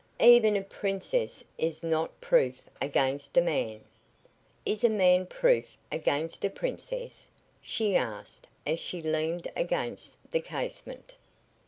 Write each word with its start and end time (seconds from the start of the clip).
Even 0.21 0.55
a 0.55 0.63
princess 0.63 1.43
is 1.59 1.83
not 1.83 2.19
proof 2.19 2.63
against 2.81 3.37
a 3.37 3.41
man." 3.41 3.81
"Is 4.65 4.83
a 4.83 4.89
man 4.89 5.27
proof 5.27 5.77
against 5.91 6.43
a 6.43 6.49
princess?" 6.49 7.27
she 7.61 7.95
asked, 7.95 8.47
as 8.65 8.79
she 8.79 9.03
leaned 9.03 9.47
against 9.55 10.15
the 10.31 10.39
casement. 10.41 11.17